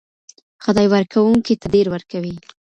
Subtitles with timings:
[0.63, 2.35] خدای ورکوونکي ته ډېر ورکوي.